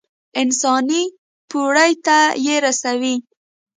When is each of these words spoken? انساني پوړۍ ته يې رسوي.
انساني 0.41 1.03
پوړۍ 1.49 1.91
ته 2.05 2.17
يې 2.45 2.55
رسوي. 2.65 3.15